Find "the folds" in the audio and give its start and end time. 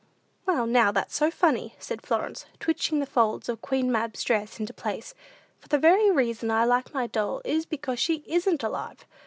2.97-3.47